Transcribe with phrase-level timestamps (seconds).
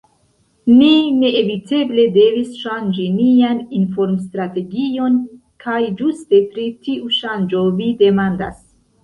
[0.77, 5.21] Ni neeviteble devis ŝanĝi nian informstrategion,
[5.67, 8.59] kaj ĝuste pri tiu ŝanĝo vi demandas.